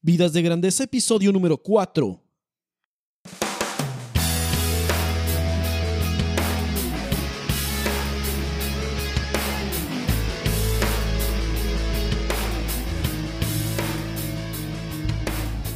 [0.00, 2.22] Vidas de Grandeza, episodio número 4.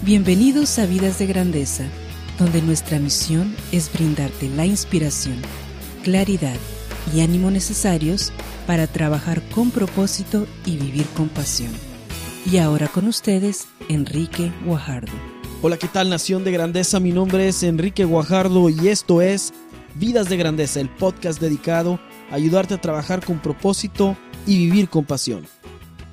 [0.02, 1.88] Bienvenidos a Vidas de Grandeza,
[2.38, 5.42] donde nuestra misión es brindarte la inspiración,
[6.04, 6.56] claridad
[7.12, 8.32] y ánimo necesarios
[8.68, 11.91] para trabajar con propósito y vivir con pasión.
[12.44, 15.12] Y ahora con ustedes, Enrique Guajardo.
[15.62, 16.98] Hola, ¿qué tal Nación de Grandeza?
[16.98, 19.52] Mi nombre es Enrique Guajardo y esto es
[19.94, 22.00] Vidas de Grandeza, el podcast dedicado
[22.32, 25.46] a ayudarte a trabajar con propósito y vivir con pasión.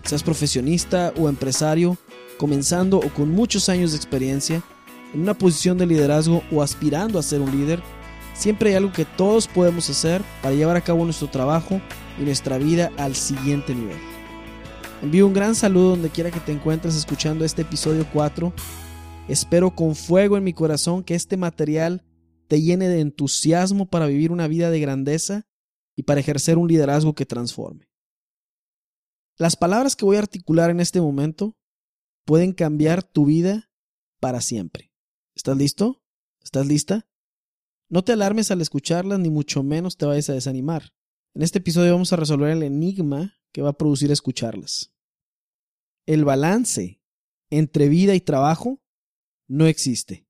[0.04, 1.98] Seas profesionista o empresario,
[2.38, 4.62] comenzando o con muchos años de experiencia,
[5.16, 7.82] en una posición de liderazgo o aspirando a ser un líder,
[8.36, 11.82] siempre hay algo que todos podemos hacer para llevar a cabo nuestro trabajo
[12.20, 14.19] y nuestra vida al siguiente nivel.
[15.02, 18.52] Envío un gran saludo donde quiera que te encuentres escuchando este episodio 4.
[19.30, 22.04] Espero con fuego en mi corazón que este material
[22.50, 25.48] te llene de entusiasmo para vivir una vida de grandeza
[25.96, 27.90] y para ejercer un liderazgo que transforme.
[29.38, 31.56] Las palabras que voy a articular en este momento
[32.26, 33.72] pueden cambiar tu vida
[34.20, 34.92] para siempre.
[35.34, 36.04] ¿Estás listo?
[36.44, 37.08] ¿Estás lista?
[37.88, 40.92] No te alarmes al escucharlas ni mucho menos te vayas a desanimar.
[41.34, 44.94] En este episodio vamos a resolver el enigma que va a producir escucharlas.
[46.06, 47.02] El balance
[47.50, 48.82] entre vida y trabajo
[49.48, 50.28] no existe.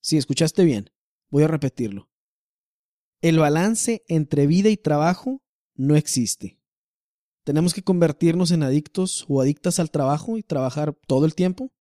[0.00, 0.90] Si escuchaste bien,
[1.30, 2.10] voy a repetirlo.
[3.20, 5.42] El balance entre vida y trabajo
[5.74, 6.60] no existe.
[7.44, 11.72] ¿Tenemos que convertirnos en adictos o adictas al trabajo y trabajar todo el tiempo?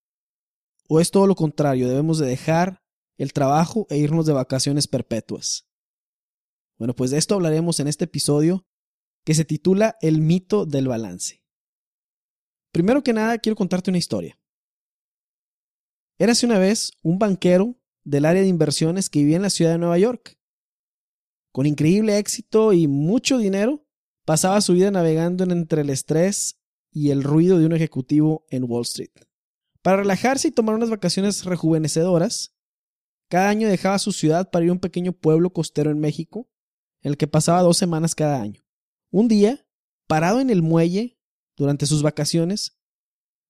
[0.88, 1.90] ¿O es todo lo contrario?
[1.90, 2.84] Debemos de dejar
[3.18, 5.68] el trabajo e irnos de vacaciones perpetuas.
[6.78, 8.66] Bueno, pues de esto hablaremos en este episodio
[9.26, 11.44] que se titula El mito del balance.
[12.72, 14.40] Primero que nada, quiero contarte una historia.
[16.18, 19.80] Érase una vez un banquero del área de inversiones que vivía en la ciudad de
[19.80, 20.38] Nueva York.
[21.52, 23.86] Con increíble éxito y mucho dinero,
[24.26, 26.60] pasaba su vida navegando entre el estrés
[26.92, 29.12] y el ruido de un ejecutivo en Wall Street.
[29.82, 32.56] Para relajarse y tomar unas vacaciones rejuvenecedoras,
[33.30, 36.48] cada año dejaba su ciudad para ir a un pequeño pueblo costero en México,
[37.02, 38.65] en el que pasaba dos semanas cada año.
[39.12, 39.66] Un día,
[40.08, 41.20] parado en el muelle
[41.56, 42.78] durante sus vacaciones,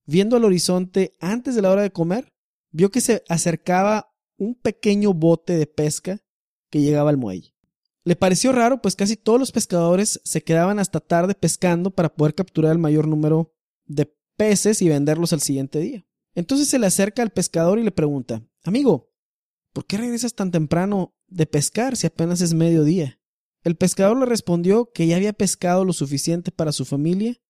[0.06, 2.34] viendo al horizonte antes de la hora de comer,
[2.72, 6.22] vio que se acercaba un pequeño bote de pesca
[6.70, 7.56] que llegaba al muelle.
[8.04, 12.36] Le pareció raro, pues casi todos los pescadores se quedaban hasta tarde pescando para poder
[12.36, 13.56] capturar el mayor número
[13.86, 16.06] de peces y venderlos al siguiente día.
[16.36, 19.12] Entonces se le acerca al pescador y le pregunta, Amigo,
[19.74, 23.20] ¿por qué regresas tan temprano de pescar si apenas es mediodía?
[23.66, 27.42] El pescador le respondió que ya había pescado lo suficiente para su familia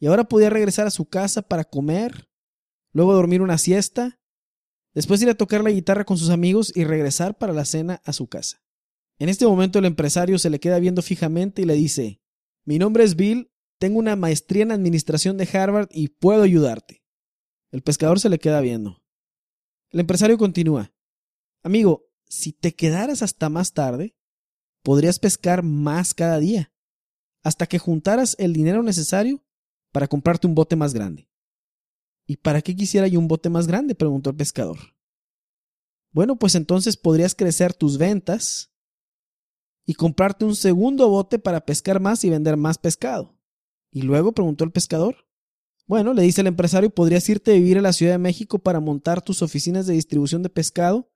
[0.00, 2.30] y ahora podía regresar a su casa para comer,
[2.94, 4.18] luego dormir una siesta,
[4.94, 8.14] después ir a tocar la guitarra con sus amigos y regresar para la cena a
[8.14, 8.62] su casa.
[9.18, 12.22] En este momento el empresario se le queda viendo fijamente y le dice,
[12.64, 17.04] mi nombre es Bill, tengo una maestría en administración de Harvard y puedo ayudarte.
[17.72, 19.02] El pescador se le queda viendo.
[19.90, 20.94] El empresario continúa,
[21.62, 24.16] amigo, si te quedaras hasta más tarde,
[24.82, 26.72] podrías pescar más cada día,
[27.42, 29.44] hasta que juntaras el dinero necesario
[29.92, 31.28] para comprarte un bote más grande.
[32.26, 33.94] ¿Y para qué quisiera yo un bote más grande?
[33.94, 34.78] preguntó el pescador.
[36.12, 38.70] Bueno, pues entonces podrías crecer tus ventas
[39.84, 43.36] y comprarte un segundo bote para pescar más y vender más pescado.
[43.90, 44.32] ¿Y luego?
[44.32, 45.26] preguntó el pescador.
[45.86, 48.80] Bueno, le dice el empresario, podrías irte a vivir a la Ciudad de México para
[48.80, 51.10] montar tus oficinas de distribución de pescado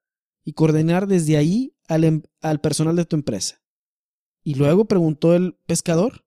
[0.45, 3.63] y coordinar desde ahí al, em, al personal de tu empresa.
[4.43, 4.87] ¿Y luego?
[4.87, 6.25] preguntó el pescador.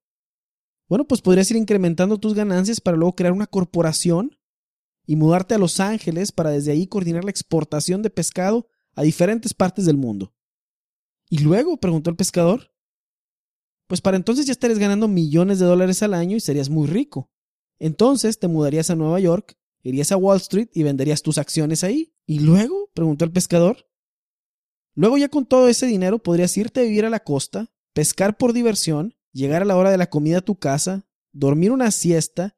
[0.87, 4.37] Bueno, pues podrías ir incrementando tus ganancias para luego crear una corporación
[5.05, 9.53] y mudarte a Los Ángeles para desde ahí coordinar la exportación de pescado a diferentes
[9.53, 10.33] partes del mundo.
[11.29, 11.77] ¿Y luego?
[11.77, 12.71] preguntó el pescador.
[13.87, 17.31] Pues para entonces ya estarías ganando millones de dólares al año y serías muy rico.
[17.79, 22.13] Entonces te mudarías a Nueva York, irías a Wall Street y venderías tus acciones ahí.
[22.25, 22.91] ¿Y luego?
[22.93, 23.88] preguntó el pescador.
[24.99, 28.51] Luego ya con todo ese dinero podrías irte a vivir a la costa, pescar por
[28.51, 32.57] diversión, llegar a la hora de la comida a tu casa, dormir una siesta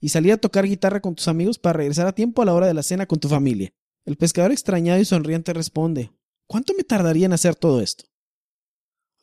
[0.00, 2.66] y salir a tocar guitarra con tus amigos para regresar a tiempo a la hora
[2.66, 3.74] de la cena con tu familia.
[4.06, 6.10] El pescador extrañado y sonriente responde,
[6.46, 8.06] ¿cuánto me tardaría en hacer todo esto?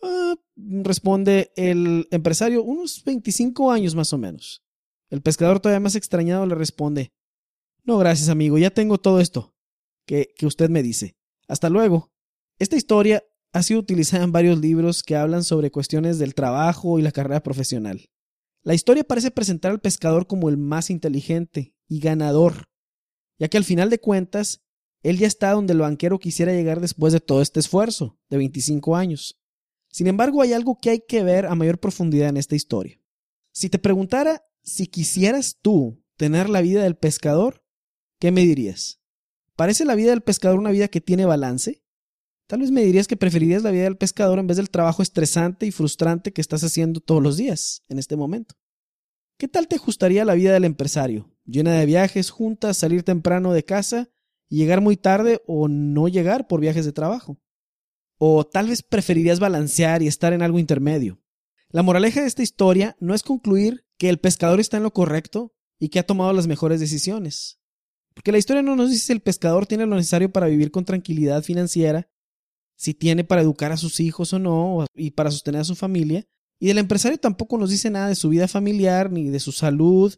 [0.04, 4.63] Ah, responde el empresario, unos 25 años más o menos.
[5.10, 7.13] El pescador todavía más extrañado le responde,
[7.83, 9.56] no, gracias amigo, ya tengo todo esto
[10.06, 11.18] que, que usted me dice.
[11.48, 12.12] Hasta luego.
[12.59, 13.23] Esta historia
[13.53, 17.41] ha sido utilizada en varios libros que hablan sobre cuestiones del trabajo y la carrera
[17.41, 18.09] profesional.
[18.63, 22.69] La historia parece presentar al pescador como el más inteligente y ganador,
[23.39, 24.61] ya que al final de cuentas,
[25.03, 28.97] él ya está donde el banquero quisiera llegar después de todo este esfuerzo, de 25
[28.97, 29.39] años.
[29.88, 33.01] Sin embargo, hay algo que hay que ver a mayor profundidad en esta historia.
[33.53, 37.63] Si te preguntara si quisieras tú tener la vida del pescador,
[38.19, 39.00] ¿qué me dirías?
[39.55, 41.81] ¿Parece la vida del pescador una vida que tiene balance?
[42.50, 45.68] Tal vez me dirías que preferirías la vida del pescador en vez del trabajo estresante
[45.68, 48.56] y frustrante que estás haciendo todos los días en este momento.
[49.38, 51.31] ¿Qué tal te gustaría la vida del empresario?
[51.46, 54.10] Llena de viajes, juntas, salir temprano de casa
[54.50, 57.40] y llegar muy tarde o no llegar por viajes de trabajo.
[58.18, 61.22] O tal vez preferirías balancear y estar en algo intermedio.
[61.69, 65.54] La moraleja de esta historia no es concluir que el pescador está en lo correcto
[65.78, 67.60] y que ha tomado las mejores decisiones.
[68.16, 70.84] Porque la historia no nos dice si el pescador tiene lo necesario para vivir con
[70.84, 72.10] tranquilidad financiera
[72.79, 76.25] si tiene para educar a sus hijos o no, y para sostener a su familia.
[76.59, 80.15] Y del empresario tampoco nos dice nada de su vida familiar, ni de su salud,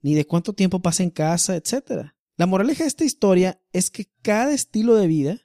[0.00, 2.12] ni de cuánto tiempo pasa en casa, etc.
[2.38, 5.40] La moraleja de esta historia es que cada estilo de vida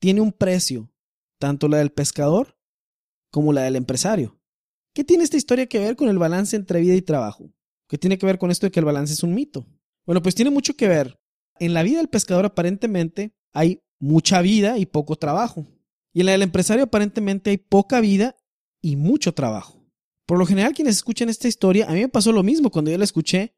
[0.00, 0.90] tiene un precio,
[1.38, 2.58] tanto la del pescador
[3.30, 4.40] como la del empresario.
[4.94, 7.52] ¿Qué tiene esta historia que ver con el balance entre vida y trabajo?
[7.88, 9.66] ¿Qué tiene que ver con esto de que el balance es un mito?
[10.06, 11.20] Bueno, pues tiene mucho que ver.
[11.58, 15.64] En la vida del pescador aparentemente hay mucha vida y poco trabajo.
[16.12, 18.36] Y en la del empresario aparentemente hay poca vida
[18.80, 19.86] y mucho trabajo.
[20.26, 22.98] Por lo general, quienes escuchan esta historia, a mí me pasó lo mismo cuando yo
[22.98, 23.54] la escuché.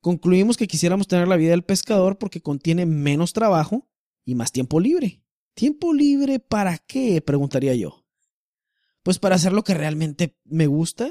[0.00, 3.90] Concluimos que quisiéramos tener la vida del pescador porque contiene menos trabajo
[4.24, 5.24] y más tiempo libre.
[5.54, 7.20] ¿Tiempo libre para qué?
[7.20, 8.06] preguntaría yo.
[9.02, 11.10] Pues para hacer lo que realmente me gusta.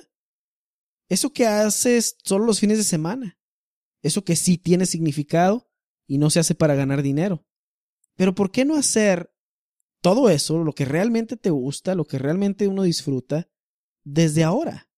[1.10, 3.38] Eso que haces solo los fines de semana.
[4.02, 5.70] Eso que sí tiene significado
[6.08, 7.46] y no se hace para ganar dinero.
[8.16, 9.32] Pero ¿por qué no hacer
[10.02, 13.50] todo eso, lo que realmente te gusta, lo que realmente uno disfruta,
[14.04, 14.90] desde ahora?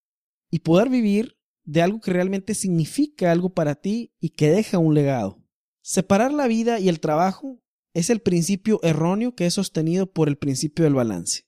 [0.49, 4.93] Y poder vivir de algo que realmente significa algo para ti y que deja un
[4.93, 5.43] legado.
[5.81, 7.61] Separar la vida y el trabajo
[7.93, 11.43] es el principio erróneo que es sostenido por el principio del balance.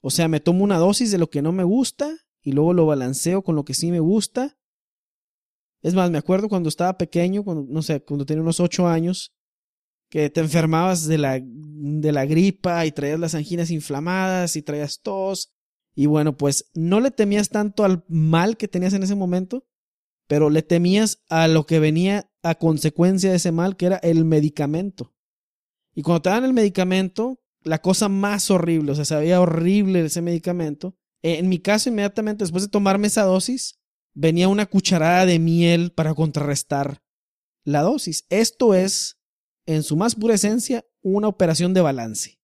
[0.00, 2.86] O sea, me tomo una dosis de lo que no me gusta y luego lo
[2.86, 4.58] balanceo con lo que sí me gusta.
[5.80, 9.32] Es más, me acuerdo cuando estaba pequeño, cuando, no sé, cuando tenía unos ocho años,
[10.12, 15.00] que te enfermabas de la, de la gripa y traías las anginas inflamadas y traías
[15.00, 15.54] tos.
[15.94, 19.66] Y bueno, pues no le temías tanto al mal que tenías en ese momento,
[20.26, 24.26] pero le temías a lo que venía a consecuencia de ese mal, que era el
[24.26, 25.14] medicamento.
[25.94, 30.20] Y cuando te dan el medicamento, la cosa más horrible, o sea, sabía horrible ese
[30.20, 30.94] medicamento.
[31.22, 33.80] En mi caso, inmediatamente después de tomarme esa dosis,
[34.12, 37.02] venía una cucharada de miel para contrarrestar
[37.64, 38.26] la dosis.
[38.28, 39.21] Esto es
[39.66, 42.40] en su más pura esencia, una operación de balance.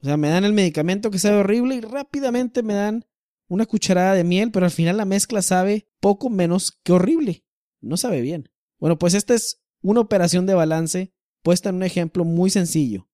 [0.00, 3.06] O sea, me dan el medicamento que sabe horrible y rápidamente me dan
[3.48, 7.44] una cucharada de miel, pero al final la mezcla sabe poco menos que horrible.
[7.80, 8.50] No sabe bien.
[8.78, 11.12] Bueno, pues esta es una operación de balance
[11.42, 13.08] puesta en un ejemplo muy sencillo.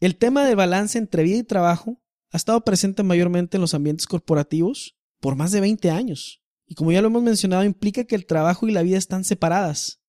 [0.00, 4.06] El tema del balance entre vida y trabajo ha estado presente mayormente en los ambientes
[4.06, 6.42] corporativos por más de 20 años.
[6.66, 10.02] Y como ya lo hemos mencionado, implica que el trabajo y la vida están separadas.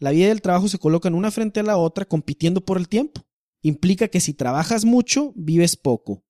[0.00, 2.88] La vida y el trabajo se colocan una frente a la otra compitiendo por el
[2.88, 3.22] tiempo.
[3.62, 6.24] Implica que si trabajas mucho, vives poco.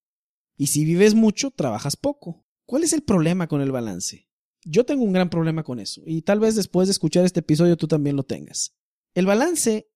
[0.57, 2.45] Y si vives mucho, trabajas poco.
[2.67, 4.29] ¿Cuál es el problema con el balance?
[4.65, 7.77] Yo tengo un gran problema con eso, y tal vez después de escuchar este episodio
[7.77, 8.77] tú también lo tengas.
[9.15, 9.89] El balance,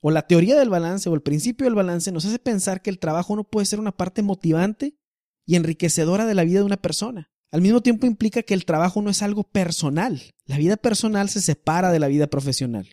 [0.00, 2.98] o la teoría del balance, o el principio del balance, nos hace pensar que el
[2.98, 4.98] trabajo no puede ser una parte motivante
[5.46, 7.30] y enriquecedora de la vida de una persona.
[7.52, 10.20] Al mismo tiempo implica que el trabajo no es algo personal.
[10.46, 12.88] La vida personal se separa de la vida profesional.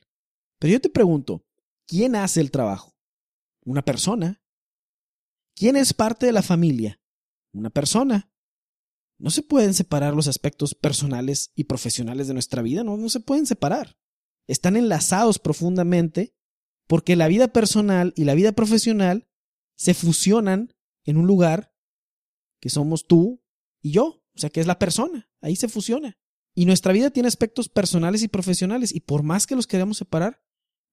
[0.59, 1.45] Pero yo te pregunto,
[1.85, 2.95] ¿quién hace el trabajo?
[3.63, 4.41] Una persona.
[5.55, 6.99] ¿Quién es parte de la familia?
[7.53, 8.31] Una persona.
[9.19, 13.19] No se pueden separar los aspectos personales y profesionales de nuestra vida, no, no se
[13.19, 13.97] pueden separar.
[14.47, 16.35] Están enlazados profundamente
[16.87, 19.27] porque la vida personal y la vida profesional
[19.75, 20.73] se fusionan
[21.03, 21.73] en un lugar
[22.61, 23.43] que somos tú
[23.81, 26.17] y yo, o sea, que es la persona, ahí se fusiona.
[26.55, 30.41] Y nuestra vida tiene aspectos personales y profesionales y por más que los queramos separar,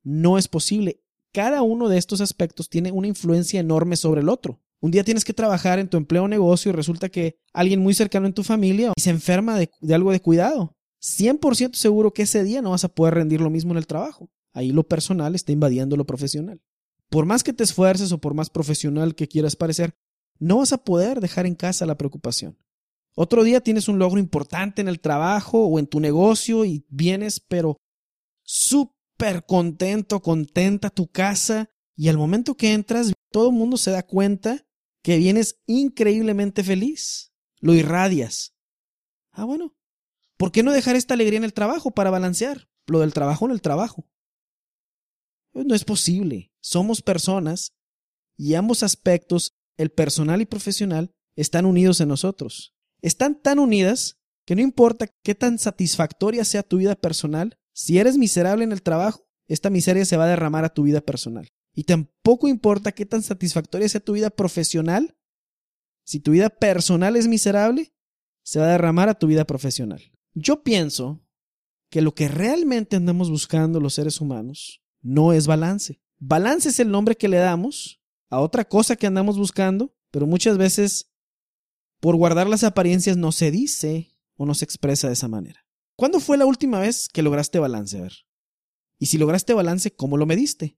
[0.04, 1.00] no es posible.
[1.32, 4.60] Cada uno de estos aspectos tiene una influencia enorme sobre el otro.
[4.80, 7.94] Un día tienes que trabajar en tu empleo o negocio y resulta que alguien muy
[7.94, 10.76] cercano en tu familia se enferma de, algo de cuidado.
[11.02, 14.30] 100% seguro que ese día no vas a poder rendir lo mismo en el trabajo.
[14.52, 16.60] Ahí lo personal está invadiendo lo profesional.
[17.08, 19.94] Por más que te esfuerces o por más profesional que quieras parecer,
[20.38, 22.58] no vas a poder dejar en casa la preocupación.
[23.16, 27.40] Otro día tienes un logro importante en el trabajo o en tu negocio y vienes,
[27.40, 27.76] pero
[29.14, 34.04] súper contento, contenta tu casa y al momento que entras todo el mundo se da
[34.04, 34.66] cuenta
[35.02, 38.54] que vienes increíblemente feliz, lo irradias.
[39.30, 39.74] Ah, bueno,
[40.36, 43.52] ¿por qué no dejar esta alegría en el trabajo para balancear lo del trabajo en
[43.52, 44.08] el trabajo?
[45.52, 46.52] No es posible.
[46.60, 47.74] Somos personas
[48.36, 52.74] y ambos aspectos, el personal y profesional, están unidos en nosotros.
[53.02, 54.16] Están tan unidas
[54.46, 58.82] que no importa qué tan satisfactoria sea tu vida personal, si eres miserable en el
[58.82, 61.52] trabajo, esta miseria se va a derramar a tu vida personal.
[61.74, 65.18] Y tampoco importa qué tan satisfactoria sea tu vida profesional,
[66.04, 67.94] si tu vida personal es miserable,
[68.42, 70.02] se va a derramar a tu vida profesional.
[70.34, 71.22] Yo pienso
[71.90, 76.00] que lo que realmente andamos buscando los seres humanos no es balance.
[76.18, 78.00] Balance es el nombre que le damos
[78.30, 81.10] a otra cosa que andamos buscando, pero muchas veces
[82.00, 85.63] por guardar las apariencias no se dice o no se expresa de esa manera.
[85.96, 88.08] ¿Cuándo fue la última vez que lograste balance?
[88.98, 90.76] Y si lograste balance, ¿cómo lo mediste?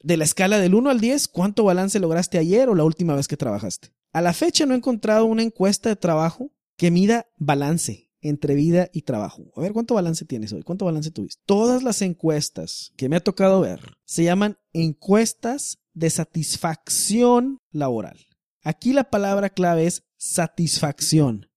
[0.00, 3.26] De la escala del 1 al 10, ¿cuánto balance lograste ayer o la última vez
[3.26, 3.94] que trabajaste?
[4.12, 8.90] A la fecha no he encontrado una encuesta de trabajo que mida balance entre vida
[8.92, 9.50] y trabajo.
[9.56, 10.62] A ver, ¿cuánto balance tienes hoy?
[10.62, 11.42] ¿Cuánto balance tuviste?
[11.46, 18.18] Todas las encuestas que me ha tocado ver se llaman encuestas de satisfacción laboral.
[18.62, 21.48] Aquí la palabra clave es satisfacción.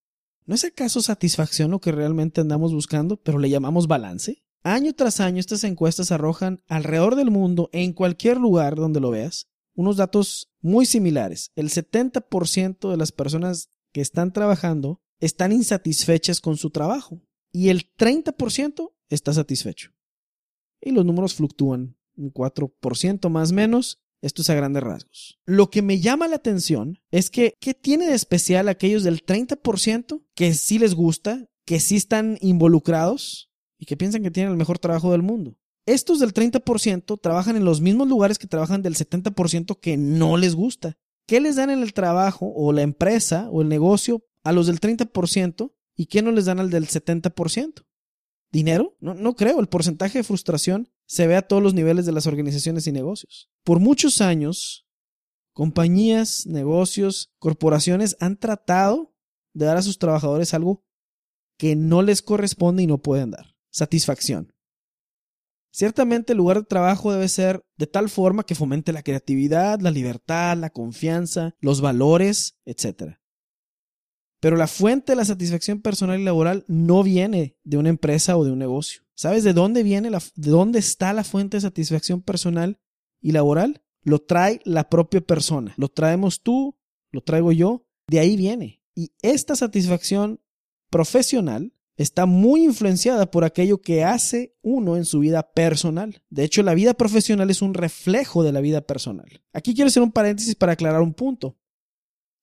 [0.48, 4.46] ¿No es acaso satisfacción lo que realmente andamos buscando, pero le llamamos balance?
[4.64, 9.50] Año tras año estas encuestas arrojan alrededor del mundo, en cualquier lugar donde lo veas,
[9.76, 11.52] unos datos muy similares.
[11.56, 17.94] El 70% de las personas que están trabajando están insatisfechas con su trabajo y el
[17.98, 19.92] 30% está satisfecho.
[20.80, 25.40] Y los números fluctúan, un 4% más menos, esto es a grandes rasgos.
[25.46, 30.24] Lo que me llama la atención es que, ¿qué tiene de especial aquellos del 30%
[30.34, 34.80] que sí les gusta, que sí están involucrados y que piensan que tienen el mejor
[34.80, 35.58] trabajo del mundo?
[35.86, 40.54] Estos del 30% trabajan en los mismos lugares que trabajan del 70% que no les
[40.54, 40.98] gusta.
[41.26, 44.82] ¿Qué les dan en el trabajo o la empresa o el negocio a los del
[44.82, 47.86] 30% y qué no les dan al del 70%?
[48.52, 48.98] ¿Dinero?
[49.00, 49.60] No, no creo.
[49.60, 53.50] El porcentaje de frustración se ve a todos los niveles de las organizaciones y negocios.
[53.64, 54.86] Por muchos años,
[55.54, 59.16] compañías, negocios, corporaciones han tratado
[59.54, 60.84] de dar a sus trabajadores algo
[61.58, 63.56] que no les corresponde y no pueden dar.
[63.72, 64.54] Satisfacción.
[65.72, 69.92] Ciertamente el lugar de trabajo debe ser de tal forma que fomente la creatividad, la
[69.92, 73.18] libertad, la confianza, los valores, etc.
[74.40, 78.44] Pero la fuente de la satisfacción personal y laboral no viene de una empresa o
[78.44, 79.02] de un negocio.
[79.16, 82.80] ¿Sabes de dónde viene de dónde está la fuente de satisfacción personal
[83.20, 83.82] y laboral?
[84.04, 85.74] Lo trae la propia persona.
[85.78, 86.78] Lo traemos tú,
[87.12, 88.84] lo traigo yo, de ahí viene.
[88.94, 90.40] Y esta satisfacción
[90.90, 96.22] profesional está muy influenciada por aquello que hace uno en su vida personal.
[96.30, 99.42] De hecho, la vida profesional es un reflejo de la vida personal.
[99.52, 101.58] Aquí quiero hacer un paréntesis para aclarar un punto.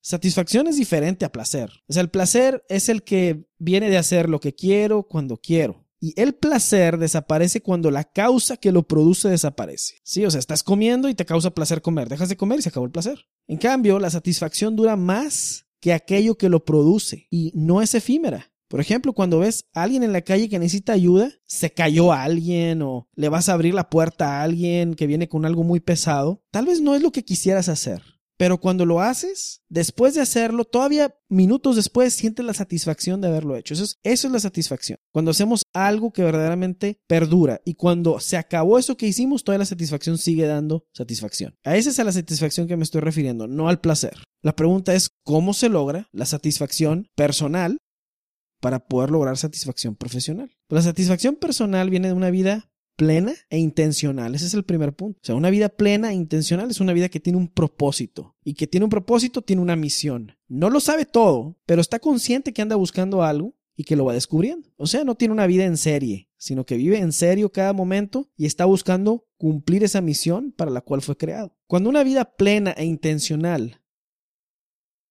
[0.07, 1.71] Satisfacción es diferente a placer.
[1.89, 5.87] O sea, el placer es el que viene de hacer lo que quiero cuando quiero.
[5.99, 9.95] Y el placer desaparece cuando la causa que lo produce desaparece.
[10.05, 12.11] Sí, o sea, estás comiendo y te causa placer comer.
[12.11, 13.25] Dejas de comer y se acabó el placer.
[13.47, 18.53] En cambio, la satisfacción dura más que aquello que lo produce y no es efímera.
[18.69, 22.25] Por ejemplo, cuando ves a alguien en la calle que necesita ayuda, se cayó a
[22.25, 25.81] alguien o le vas a abrir la puerta a alguien que viene con algo muy
[25.81, 28.03] pesado, tal vez no es lo que quisieras hacer,
[28.37, 33.57] pero cuando lo haces, después de hacerlo, todavía minutos después sientes la satisfacción de haberlo
[33.57, 33.75] hecho.
[33.75, 34.99] Eso es, eso es la satisfacción.
[35.12, 39.67] Cuando hacemos algo que verdaderamente perdura y cuando se acabó eso que hicimos, toda la
[39.67, 41.55] satisfacción sigue dando satisfacción.
[41.64, 44.19] A esa es a la satisfacción que me estoy refiriendo, no al placer.
[44.43, 47.79] La pregunta es cómo se logra la satisfacción personal
[48.61, 50.50] para poder lograr satisfacción profesional.
[50.69, 54.35] La satisfacción personal viene de una vida plena e intencional.
[54.35, 55.19] Ese es el primer punto.
[55.23, 58.37] O sea, una vida plena e intencional es una vida que tiene un propósito.
[58.45, 60.37] Y que tiene un propósito, tiene una misión.
[60.49, 64.15] No lo sabe todo, pero está consciente que anda buscando algo y que lo va
[64.15, 64.69] descubriendo.
[64.77, 68.31] O sea, no tiene una vida en serie, sino que vive en serio cada momento
[68.37, 71.57] y está buscando cumplir esa misión para la cual fue creado.
[71.67, 73.83] Cuando una vida plena e intencional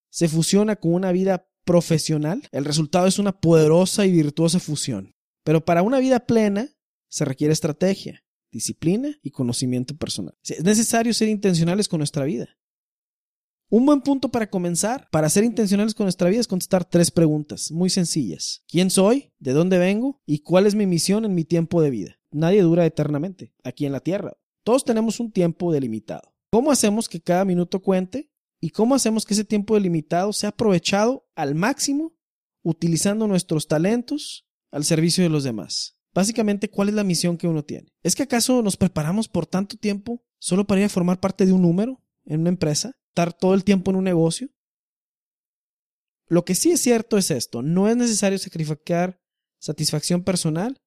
[0.09, 5.15] se fusiona con una vida profesional, el resultado es una poderosa y virtuosa fusión.
[5.43, 6.69] Pero para una vida plena
[7.13, 10.35] se requiere estrategia, disciplina y conocimiento personal.
[10.43, 12.57] Es necesario ser intencionales con nuestra vida.
[13.69, 17.71] Un buen punto para comenzar, para ser intencionales con nuestra vida, es contestar tres preguntas
[17.71, 18.63] muy sencillas.
[18.67, 19.31] ¿Quién soy?
[19.37, 20.23] ¿De dónde vengo?
[20.25, 22.19] ¿Y cuál es mi misión en mi tiempo de vida?
[22.31, 24.35] Nadie dura eternamente aquí en la Tierra.
[24.63, 26.33] Todos tenemos un tiempo delimitado.
[26.49, 28.31] ¿Cómo hacemos que cada minuto cuente?
[28.59, 32.15] ¿Y cómo hacemos que ese tiempo delimitado sea aprovechado al máximo
[32.63, 35.95] utilizando nuestros talentos al servicio de los demás?
[36.13, 37.93] Básicamente, ¿cuál es la misión que uno tiene?
[38.03, 41.53] ¿Es que acaso nos preparamos por tanto tiempo solo para ir a formar parte de
[41.53, 42.95] un número en una empresa?
[43.09, 44.49] ¿Estar todo el tiempo en un negocio?
[46.27, 49.21] Lo que sí es cierto es esto, no es necesario sacrificar
[49.59, 50.81] satisfacción personal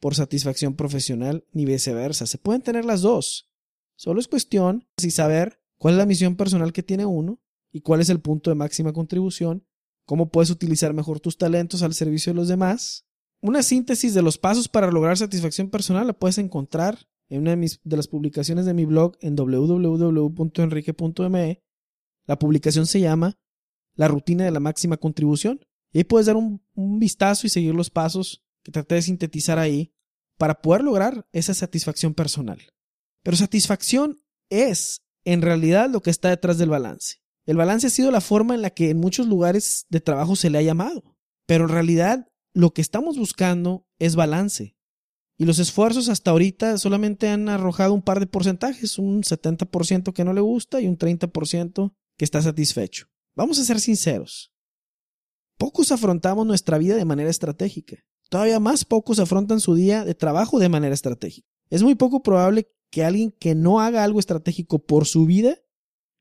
[0.00, 2.26] por satisfacción profesional ni viceversa.
[2.26, 3.50] Se pueden tener las dos.
[3.96, 7.40] Solo es cuestión de saber cuál es la misión personal que tiene uno
[7.72, 9.66] y cuál es el punto de máxima contribución,
[10.04, 13.03] cómo puedes utilizar mejor tus talentos al servicio de los demás.
[13.44, 17.94] Una síntesis de los pasos para lograr satisfacción personal la puedes encontrar en una de,
[17.94, 21.62] las publicaciones de mi blog en www.enrique.me.
[22.26, 23.38] La publicación se llama
[23.96, 25.60] La rutina de la máxima contribución.
[25.92, 29.58] Y ahí puedes dar un, un vistazo y seguir los pasos que traté de sintetizar
[29.58, 29.92] ahí
[30.38, 32.62] para poder lograr esa satisfacción personal.
[33.22, 37.16] Pero satisfacción es en realidad lo que está detrás del balance.
[37.44, 40.48] El balance ha sido la forma en la que en muchos lugares de trabajo se
[40.48, 41.14] le ha llamado.
[41.44, 44.76] Pero en realidad lo que estamos buscando es balance.
[45.36, 50.24] Y los esfuerzos hasta ahorita solamente han arrojado un par de porcentajes, un 70% que
[50.24, 53.08] no le gusta y un 30% que está satisfecho.
[53.34, 54.52] Vamos a ser sinceros.
[55.58, 58.04] Pocos afrontamos nuestra vida de manera estratégica.
[58.30, 61.48] Todavía más pocos afrontan su día de trabajo de manera estratégica.
[61.70, 65.58] Es muy poco probable que alguien que no haga algo estratégico por su vida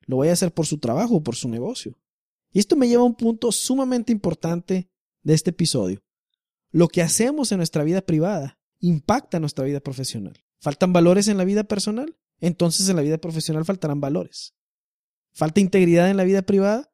[0.05, 1.99] lo vaya a hacer por su trabajo o por su negocio.
[2.51, 4.89] Y esto me lleva a un punto sumamente importante
[5.21, 6.02] de este episodio.
[6.73, 10.43] Lo que hacemos en nuestra vida privada impacta nuestra vida profesional.
[10.59, 12.17] ¿Faltan valores en la vida personal?
[12.39, 14.55] Entonces en la vida profesional faltarán valores.
[15.33, 16.91] ¿Falta integridad en la vida privada?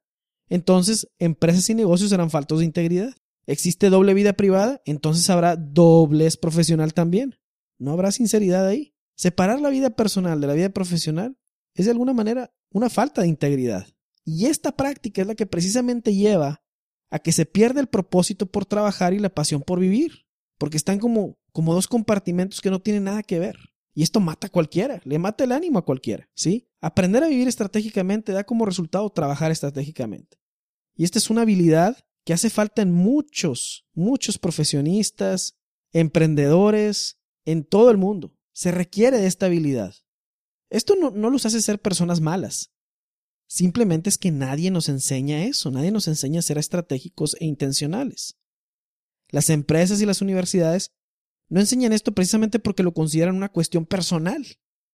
[0.50, 3.13] Entonces empresas y negocios serán faltos de integridad.
[3.45, 4.81] ¿Existe doble vida privada?
[4.83, 7.39] Entonces habrá doblez profesional también.
[7.77, 8.93] No habrá sinceridad ahí.
[9.15, 11.38] Separar la vida personal de la vida profesional
[11.74, 13.88] es de alguna manera una falta de integridad.
[14.25, 16.63] Y esta práctica es la que precisamente lleva
[17.10, 20.25] a que se pierda el propósito por trabajar y la pasión por vivir,
[20.58, 23.58] porque están como, como dos compartimentos que no tienen nada que ver.
[23.94, 26.70] Y esto mata a cualquiera, le mata el ánimo a cualquiera, ¿sí?
[26.80, 30.38] Aprender a vivir estratégicamente da como resultado trabajar estratégicamente.
[30.96, 35.58] Y esta es una habilidad que hace falta en muchos, muchos profesionistas,
[35.92, 38.36] emprendedores, en todo el mundo.
[38.54, 39.96] Se requiere de esta habilidad.
[40.70, 42.72] Esto no, no los hace ser personas malas.
[43.51, 48.38] Simplemente es que nadie nos enseña eso, nadie nos enseña a ser estratégicos e intencionales.
[49.27, 50.92] Las empresas y las universidades
[51.50, 54.46] no enseñan esto precisamente porque lo consideran una cuestión personal.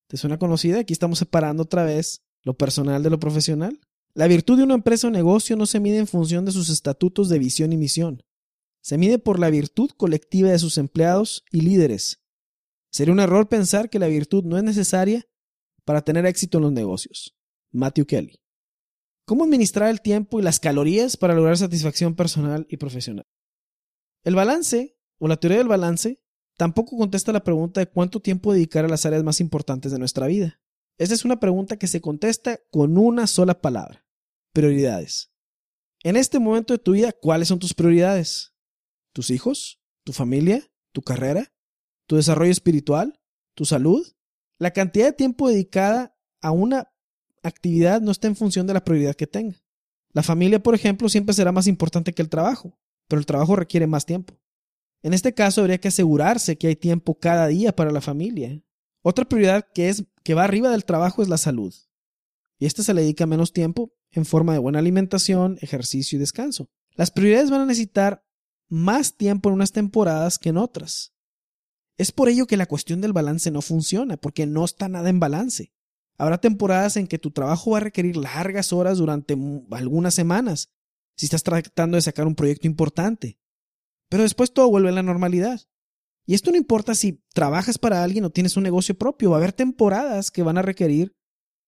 [0.08, 0.80] ¿Te suena conocida?
[0.80, 3.82] Aquí estamos separando otra vez lo personal de lo profesional.
[4.14, 7.28] La virtud de una empresa o negocio no se mide en función de sus estatutos
[7.28, 8.24] de visión y misión.
[8.82, 12.22] Se mide por la virtud colectiva de sus empleados y líderes.
[12.90, 15.28] Sería un error pensar que la virtud no es necesaria
[15.84, 17.36] para tener éxito en los negocios.
[17.74, 18.45] Matthew Kelly.
[19.26, 23.26] ¿Cómo administrar el tiempo y las calorías para lograr satisfacción personal y profesional?
[24.24, 26.22] El balance, o la teoría del balance,
[26.58, 30.28] tampoco contesta la pregunta de cuánto tiempo dedicar a las áreas más importantes de nuestra
[30.28, 30.62] vida.
[31.00, 34.06] Esta es una pregunta que se contesta con una sola palabra.
[34.54, 35.34] Prioridades.
[36.04, 38.54] En este momento de tu vida, ¿cuáles son tus prioridades?
[39.12, 39.82] ¿Tus hijos?
[40.04, 40.72] ¿Tu familia?
[40.94, 41.52] ¿Tu carrera?
[42.08, 43.20] ¿Tu desarrollo espiritual?
[43.56, 44.06] ¿Tu salud?
[44.60, 46.95] La cantidad de tiempo dedicada a una
[47.48, 49.62] actividad no está en función de la prioridad que tenga.
[50.12, 53.88] La familia, por ejemplo, siempre será más importante que el trabajo, pero el trabajo requiere
[53.88, 54.40] más tiempo.
[55.04, 58.62] En este caso, habría que asegurarse que hay tiempo cada día para la familia.
[59.04, 61.74] Otra prioridad que es que va arriba del trabajo es la salud.
[62.58, 66.70] Y esta se le dedica menos tiempo en forma de buena alimentación, ejercicio y descanso.
[66.96, 68.26] Las prioridades van a necesitar
[68.70, 71.14] más tiempo en unas temporadas que en otras.
[71.98, 75.20] Es por ello que la cuestión del balance no funciona, porque no está nada en
[75.20, 75.75] balance.
[76.18, 79.38] Habrá temporadas en que tu trabajo va a requerir largas horas durante
[79.72, 80.72] algunas semanas,
[81.18, 83.40] si estás tratando de sacar un proyecto importante.
[84.10, 85.62] Pero después todo vuelve a la normalidad.
[86.26, 89.40] Y esto no importa si trabajas para alguien o tienes un negocio propio, va a
[89.40, 91.16] haber temporadas que van a requerir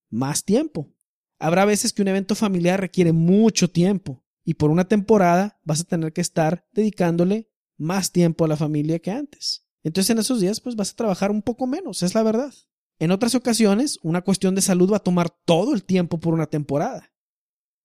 [0.10, 0.94] más tiempo.
[1.40, 5.84] Habrá veces que un evento familiar requiere mucho tiempo y por una temporada vas a
[5.84, 9.68] tener que estar dedicándole más tiempo a la familia que antes.
[9.84, 12.54] Entonces en esos días pues vas a trabajar un poco menos, es la verdad.
[13.00, 16.48] En otras ocasiones, una cuestión de salud va a tomar todo el tiempo por una
[16.48, 17.14] temporada.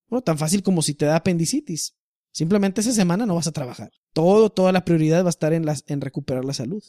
[0.08, 1.96] Bueno, tan fácil como si te da apendicitis.
[2.32, 3.90] Simplemente esa semana no vas a trabajar.
[4.14, 6.82] Todo, toda la prioridad va a estar en, las, en recuperar la salud.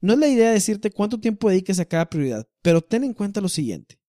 [0.00, 3.42] No es la idea decirte cuánto tiempo dediques a cada prioridad, pero ten en cuenta
[3.42, 4.00] lo siguiente.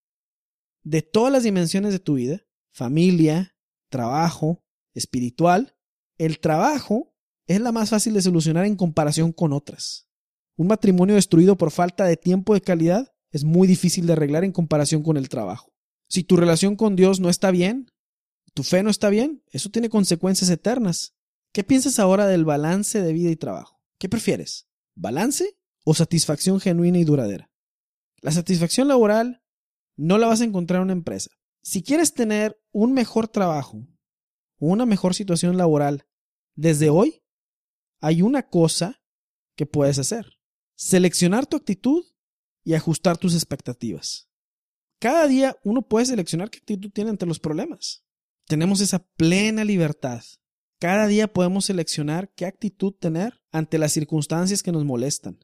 [0.82, 2.40] De todas las dimensiones de tu vida,
[2.72, 3.54] familia,
[3.90, 5.76] trabajo, espiritual,
[6.16, 7.14] el trabajo
[7.46, 10.08] es la más fácil de solucionar en comparación con otras.
[10.56, 14.52] Un matrimonio destruido por falta de tiempo de calidad es muy difícil de arreglar en
[14.52, 15.72] comparación con el trabajo.
[16.08, 17.90] Si tu relación con Dios no está bien,
[18.54, 21.14] tu fe no está bien, eso tiene consecuencias eternas.
[21.52, 23.80] ¿Qué piensas ahora del balance de vida y trabajo?
[23.98, 24.68] ¿Qué prefieres?
[24.94, 27.50] ¿Balance o satisfacción genuina y duradera?
[28.20, 29.42] La satisfacción laboral
[29.96, 31.30] no la vas a encontrar en una empresa.
[31.62, 33.86] Si quieres tener un mejor trabajo
[34.62, 36.06] una mejor situación laboral
[36.54, 37.24] desde hoy,
[38.00, 39.02] hay una cosa
[39.56, 40.38] que puedes hacer
[40.74, 42.04] seleccionar tu actitud
[42.64, 44.28] y ajustar tus expectativas.
[44.98, 48.04] Cada día uno puede seleccionar qué actitud tiene ante los problemas.
[48.46, 50.22] Tenemos esa plena libertad.
[50.78, 55.38] Cada día podemos seleccionar qué actitud tener ante las circunstancias que nos molestan,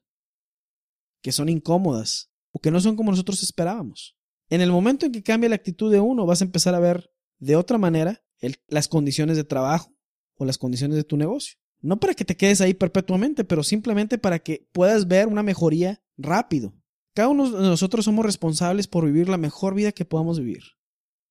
[1.23, 4.17] que son incómodas o que no son como nosotros esperábamos.
[4.49, 7.13] En el momento en que cambia la actitud de uno, vas a empezar a ver
[7.39, 8.25] de otra manera
[8.69, 9.95] las condiciones de trabajo
[10.35, 11.59] o las condiciones de tu negocio.
[11.81, 16.03] No para que te quedes ahí perpetuamente, pero simplemente para que puedas ver una mejoría
[16.17, 16.75] rápido.
[17.19, 20.63] Cada uno de nosotros somos responsables por vivir la mejor vida que podamos vivir.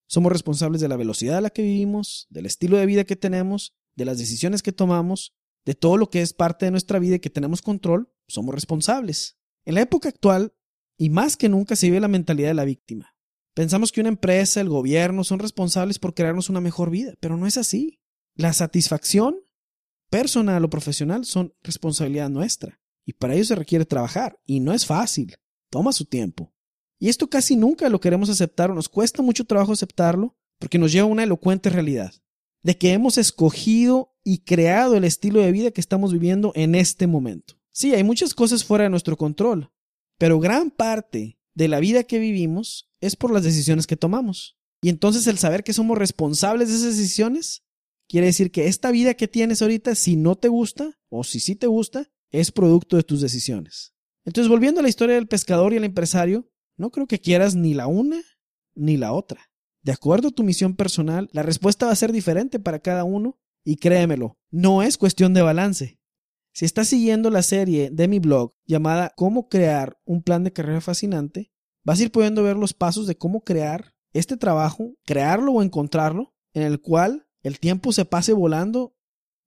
[0.06, 3.74] Somos responsables de la velocidad a la que vivimos, del estilo de vida que tenemos,
[3.96, 7.20] de las decisiones que tomamos, de todo lo que es parte de nuestra vida y
[7.20, 9.38] que tenemos control, somos responsables.
[9.64, 10.54] En la época actual,
[10.98, 13.16] y más que nunca, se vive la mentalidad de la víctima.
[13.54, 17.48] Pensamos que una empresa, el gobierno son responsables por crearnos una mejor vida, pero no
[17.48, 18.02] es así.
[18.36, 19.38] La satisfacción
[20.10, 22.82] personal o profesional son responsabilidad nuestra.
[23.06, 24.38] Y para ello se requiere trabajar.
[24.46, 25.38] Y no es fácil.
[25.70, 26.54] Toma su tiempo.
[27.00, 30.92] Y esto casi nunca lo queremos aceptar o nos cuesta mucho trabajo aceptarlo porque nos
[30.92, 32.14] lleva a una elocuente realidad
[32.64, 37.06] de que hemos escogido y creado el estilo de vida que estamos viviendo en este
[37.08, 37.54] momento.
[37.72, 39.72] Sí, hay muchas cosas fuera de nuestro control,
[40.18, 44.58] pero gran parte de la vida que vivimos es por las decisiones que tomamos.
[44.82, 47.68] Y entonces el saber que somos responsables de esas decisiones
[48.08, 51.56] Quiere decir que esta vida que tienes ahorita, si no te gusta o si sí
[51.56, 53.94] te gusta, es producto de tus decisiones.
[54.28, 57.74] Entonces, volviendo a la historia del pescador y el empresario, no creo que quieras ni
[57.74, 58.22] la una
[58.76, 59.50] ni la otra.
[59.82, 63.40] De acuerdo a tu misión personal, la respuesta va a ser diferente para cada uno
[63.64, 66.02] y créemelo, no es cuestión de balance.
[66.54, 70.82] Si estás siguiendo la serie de mi blog llamada Cómo crear un plan de carrera
[70.82, 71.54] fascinante,
[71.86, 76.36] vas a ir pudiendo ver los pasos de cómo crear este trabajo, crearlo o encontrarlo,
[76.54, 78.94] en el cual el tiempo se pase volando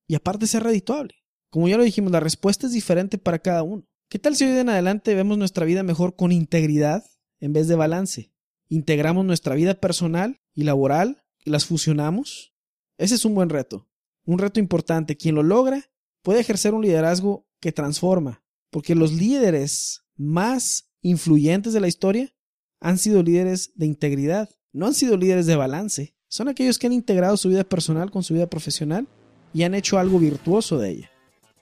[0.07, 1.13] y aparte sea redituable.
[1.51, 3.85] Como ya lo dijimos, la respuesta es diferente para cada uno.
[4.11, 7.05] ¿Qué tal si hoy en adelante vemos nuestra vida mejor con integridad
[7.39, 8.33] en vez de balance?
[8.67, 12.53] Integramos nuestra vida personal y laboral y las fusionamos.
[12.97, 13.87] Ese es un buen reto,
[14.25, 15.15] un reto importante.
[15.15, 15.89] Quien lo logra
[16.23, 22.35] puede ejercer un liderazgo que transforma, porque los líderes más influyentes de la historia
[22.81, 26.93] han sido líderes de integridad, no han sido líderes de balance son aquellos que han
[26.93, 29.05] integrado su vida personal con su vida profesional
[29.53, 31.11] y han hecho algo virtuoso de ella.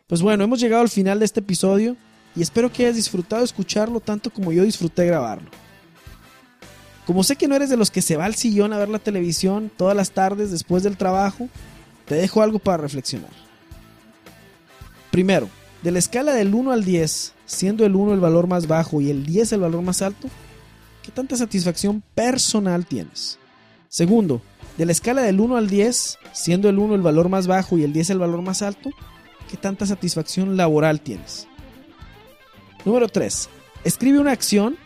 [0.06, 1.98] Pues bueno, hemos llegado al final de este episodio
[2.36, 5.50] y espero que hayas disfrutado escucharlo tanto como yo disfruté grabarlo.
[7.06, 9.00] Como sé que no eres de los que se va al sillón a ver la
[9.00, 11.50] televisión todas las tardes después del trabajo,
[12.06, 13.32] te dejo algo para reflexionar.
[15.12, 15.50] Primero,
[15.82, 19.10] de la escala del 1 al 10, siendo el 1 el valor más bajo y
[19.10, 20.28] el 10 el valor más alto,
[21.04, 23.39] ¿qué tanta satisfacción personal tienes?
[23.88, 24.42] Segundo,
[24.78, 27.84] de la escala del 1 al 10, siendo el 1 el valor más bajo y
[27.84, 28.92] el 10 el valor más alto,
[29.50, 31.48] ¿qué tanta satisfacción laboral tienes?
[32.86, 33.50] Número 3.
[33.84, 34.78] Escribe una acción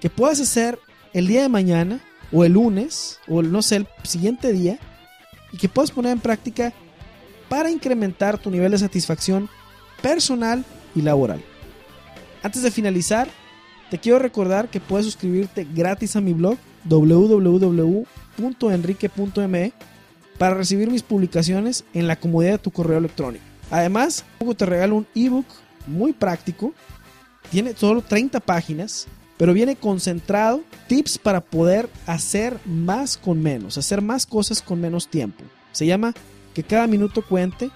[0.00, 0.78] que puedas hacer
[1.12, 1.98] el día de mañana
[2.32, 4.78] o el lunes o no sé, el siguiente día
[5.52, 6.72] y que puedas poner en práctica
[7.48, 9.48] para incrementar tu nivel de satisfacción
[10.02, 11.42] personal y laboral.
[12.42, 13.28] Antes de finalizar,
[13.90, 19.72] te quiero recordar que puedes suscribirte gratis a mi blog www.enrique.me
[20.38, 23.44] para recibir mis publicaciones en la comodidad de tu correo electrónico.
[23.70, 24.24] Además,
[24.56, 25.46] te regalo un ebook
[25.88, 26.72] muy práctico.
[27.50, 34.02] Tiene solo 30 páginas, pero viene concentrado tips para poder hacer más con menos, hacer
[34.02, 35.44] más cosas con menos tiempo.
[35.72, 36.14] Se llama
[36.54, 37.70] Que cada minuto cuente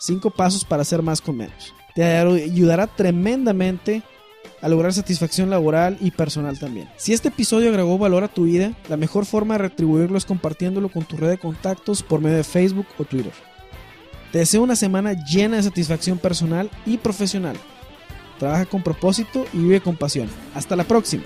[0.00, 1.74] 5 pasos para hacer más con menos.
[1.94, 4.02] Te ayudará tremendamente
[4.62, 6.88] a lograr satisfacción laboral y personal también.
[6.96, 10.88] Si este episodio agregó valor a tu vida, la mejor forma de retribuirlo es compartiéndolo
[10.88, 13.32] con tu red de contactos por medio de Facebook o Twitter.
[14.32, 17.56] Te deseo una semana llena de satisfacción personal y profesional.
[18.38, 20.28] Trabaja con propósito y vive con pasión.
[20.54, 21.22] Hasta la próxima.